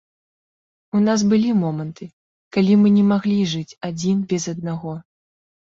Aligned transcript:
У 0.99 1.01
нас 1.07 1.19
былі 1.33 1.51
моманты, 1.63 2.09
калі 2.59 2.73
мы 2.85 2.95
не 2.99 3.07
маглі 3.13 3.37
жыць 3.53 3.77
адзін 3.91 4.29
без 4.35 4.43
аднаго. 4.57 5.01